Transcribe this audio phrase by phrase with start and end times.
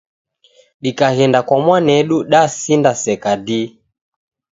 [0.81, 3.67] Dikaghenda kwa mwanedu dasindaseka dii.